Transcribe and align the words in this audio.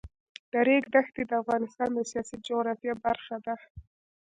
د 0.51 0.53
ریګ 0.67 0.83
دښتې 0.95 1.23
د 1.27 1.31
افغانستان 1.41 1.89
د 1.93 1.99
سیاسي 2.11 2.35
جغرافیه 2.45 2.93
برخه 3.05 3.35
ده. 3.45 3.55